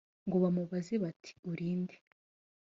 ngo 0.25 0.35
bamubaze 0.43 0.93
bati 1.03 1.31
uri 1.51 1.67
nde 1.81 1.95